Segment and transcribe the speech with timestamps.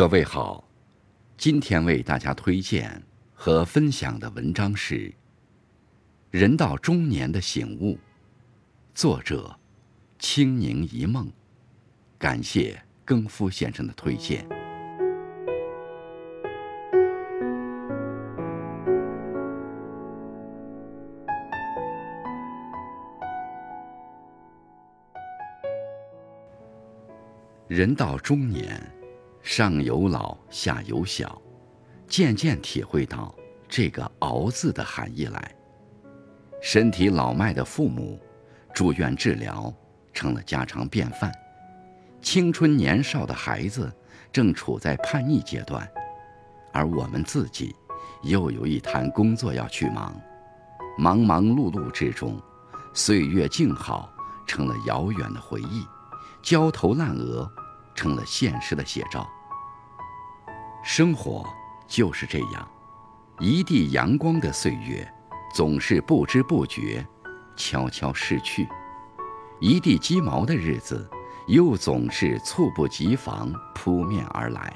[0.00, 0.64] 各位好，
[1.36, 3.02] 今天为大家推荐
[3.34, 4.94] 和分享的文章是
[6.30, 7.92] 《人到中年的醒悟》，
[8.94, 9.54] 作者
[10.18, 11.30] 清宁一梦。
[12.18, 14.48] 感谢更夫先生的推荐。
[27.68, 28.80] 人到中年。
[29.42, 31.40] 上有老，下有小，
[32.06, 33.34] 渐渐体会到
[33.68, 35.54] 这个“熬”字的含义来。
[36.60, 38.20] 身体老迈的父母，
[38.74, 39.72] 住院治疗
[40.12, 41.30] 成了家常便饭；
[42.20, 43.90] 青春年少的孩子
[44.30, 45.90] 正处在叛逆阶段，
[46.72, 47.74] 而我们自己
[48.22, 50.14] 又有一摊工作要去忙。
[50.98, 52.38] 忙忙碌碌之中，
[52.92, 54.12] 岁月静好
[54.46, 55.84] 成了遥远的回忆，
[56.42, 57.50] 焦头烂额。
[57.92, 59.28] 成了现实的写照。
[60.82, 61.46] 生活
[61.86, 62.68] 就是这样，
[63.38, 65.06] 一地阳光的岁月，
[65.54, 67.06] 总是不知不觉，
[67.54, 68.66] 悄悄逝去；
[69.60, 71.08] 一地鸡毛的日子，
[71.46, 74.72] 又总是猝不及防扑面而来。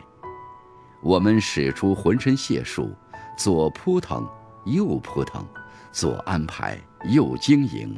[1.01, 2.95] 我们使出浑身解数，
[3.37, 4.29] 左扑腾，
[4.65, 5.45] 右扑腾，
[5.91, 6.79] 左安排，
[7.11, 7.97] 右经营，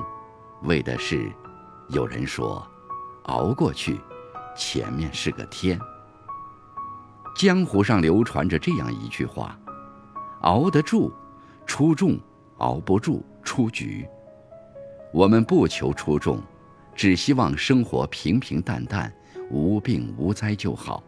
[0.63, 1.31] 为的是，
[1.89, 2.65] 有人说，
[3.25, 4.01] 熬过去。
[4.57, 5.79] 前面是个天。
[7.37, 9.59] 江湖上流传着这样一句话
[10.41, 11.13] ：“熬得住，
[11.67, 12.19] 出众；
[12.57, 14.09] 熬不住，出局。”
[15.13, 16.41] 我们不求出众，
[16.95, 19.13] 只希望生活平平淡淡，
[19.51, 21.05] 无病无灾就好。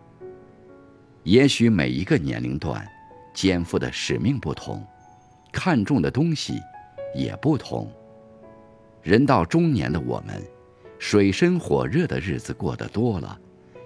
[1.23, 2.87] 也许每一个年龄段，
[3.33, 4.87] 肩负的使命不同，
[5.51, 6.61] 看重的东西
[7.15, 7.91] 也不同。
[9.03, 10.43] 人到中年的我们。
[11.01, 13.39] 水深火热的日子过得多了，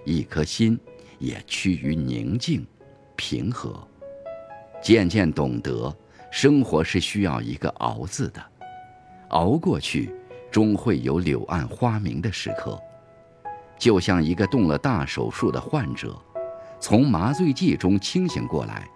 [0.03, 0.77] 一颗心
[1.19, 2.65] 也趋于宁静、
[3.15, 3.85] 平和，
[4.81, 5.95] 渐渐懂得
[6.31, 8.43] 生活是需要一个“熬”字的，
[9.29, 10.13] 熬过去，
[10.51, 12.79] 终会有柳暗花明的时刻。
[13.77, 16.15] 就像一个动了大手术的患者，
[16.79, 18.87] 从麻醉剂中清醒过来，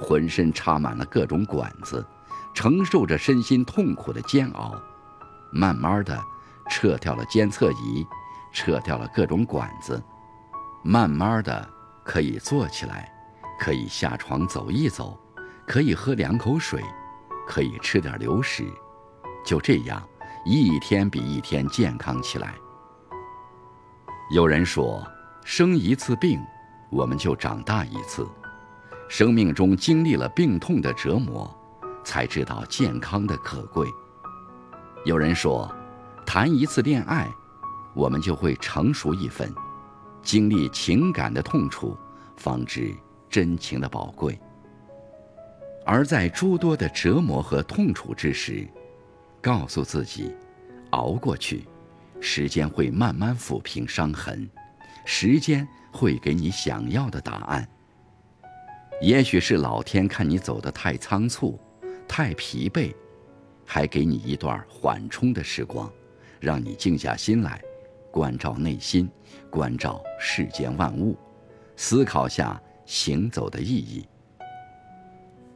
[0.00, 2.04] 浑身插满了各种管子，
[2.54, 4.74] 承受着身心痛苦的煎熬，
[5.52, 6.18] 慢慢的。
[6.68, 8.04] 撤掉了监测仪，
[8.52, 10.02] 撤掉了各种管子，
[10.82, 11.70] 慢慢的
[12.06, 13.12] 可以坐起来，
[13.58, 15.18] 可以下床走一走，
[15.66, 16.80] 可以喝两口水，
[17.46, 18.64] 可以吃点流食，
[19.44, 20.02] 就这样
[20.44, 22.54] 一天比一天健康起来。
[24.30, 25.04] 有人说，
[25.44, 26.40] 生一次病，
[26.90, 28.26] 我们就长大一次。
[29.08, 31.52] 生命中经历了病痛的折磨，
[32.04, 33.86] 才知道健康的可贵。
[35.04, 35.70] 有人说。
[36.28, 37.32] 谈一次恋爱，
[37.94, 39.48] 我们就会成熟一分；
[40.26, 41.96] 经历情感的痛楚，
[42.36, 42.92] 方知
[43.30, 44.36] 真情的宝贵。
[45.84, 48.66] 而在诸多的折磨和痛楚之时，
[49.40, 50.34] 告诉自己，
[50.90, 51.64] 熬过去，
[52.20, 54.50] 时间会慢慢抚平伤痕，
[55.04, 57.66] 时间会给你想要的答案。
[59.00, 61.56] 也许是老天看你走得太仓促，
[62.08, 62.92] 太疲惫，
[63.64, 65.88] 还给你一段缓冲的时光。
[66.40, 67.62] 让你静下心来，
[68.16, 69.06] 关照内心，
[69.50, 71.14] 关照世间万物，
[71.76, 74.08] 思考下行走的意义。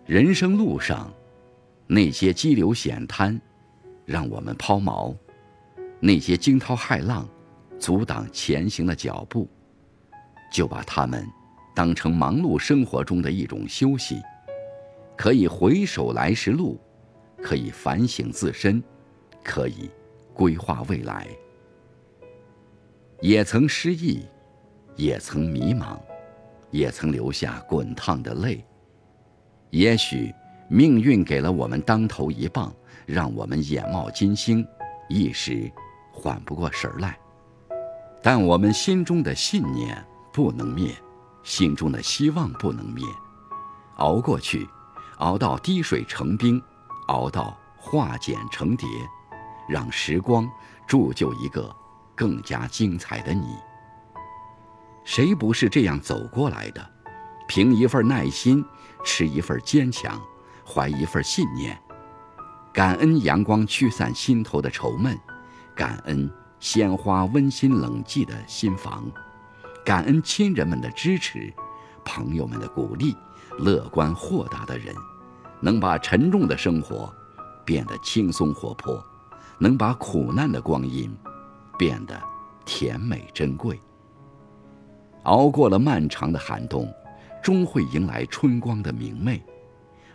[0.04, 1.10] 人生路上，
[1.87, 3.41] 那些激流险滩，
[4.04, 5.16] 让我们抛锚；
[6.00, 7.26] 那些惊涛骇浪，
[7.78, 9.49] 阻挡前行的脚步。
[10.53, 11.26] 就把它们
[11.75, 14.20] 当成忙碌生活中的一种休息，
[15.16, 16.78] 可以回首来时路，
[17.43, 18.82] 可以反省自身，
[19.43, 19.91] 可以。
[20.34, 21.26] 规划未来，
[23.20, 24.26] 也曾失意，
[24.97, 25.98] 也曾迷茫，
[26.70, 28.64] 也曾流下滚烫的泪。
[29.69, 30.34] 也许
[30.69, 34.66] 命运给了我们当头一棒，让我们眼冒金星，
[35.08, 35.70] 一时
[36.10, 37.19] 缓不过神来。
[38.22, 40.02] 但我们心中的信念
[40.32, 40.94] 不能灭，
[41.42, 43.05] 心中的希望不能灭。
[43.96, 44.66] 熬过去，
[45.19, 46.61] 熬到滴水成冰，
[47.08, 48.88] 熬到化茧成蝶。
[49.69, 50.50] 让时光
[50.87, 51.73] 铸就一个
[52.20, 53.56] 更加精彩的你。
[55.06, 56.90] 谁不是这样走过来的？
[57.49, 58.62] 凭一份耐心，
[59.02, 60.20] 持一份坚强，
[60.62, 61.81] 怀一份信念，
[62.75, 65.19] 感恩阳光驱散心头的愁闷，
[65.75, 69.11] 感恩鲜花温馨冷寂的心房，
[69.82, 71.50] 感恩亲人们的支持，
[72.05, 73.16] 朋友们的鼓励，
[73.61, 74.94] 乐观豁达的人，
[75.58, 77.11] 能把沉重的生活
[77.64, 79.02] 变得轻松活泼。
[79.62, 81.14] 能把苦难的光阴
[81.81, 82.23] 变得
[82.67, 83.81] 甜美珍贵。
[85.23, 86.87] 熬过了漫长的寒冬，
[87.43, 89.41] 终会迎来春光的明媚；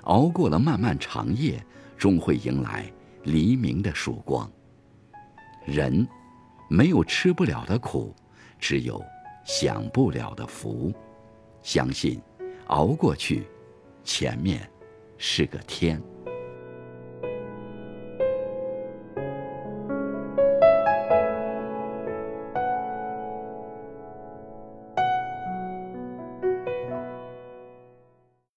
[0.03, 1.59] 熬过了漫漫长夜，
[1.97, 2.85] 终会迎来
[3.23, 4.47] 黎明的曙光。
[5.65, 6.07] 人，
[6.69, 8.13] 没有吃不了的苦，
[8.59, 9.03] 只有
[9.43, 10.93] 享不了的福。
[11.63, 12.21] 相信，
[12.67, 13.47] 熬过去，
[14.03, 14.69] 前面
[15.17, 15.99] 是个天。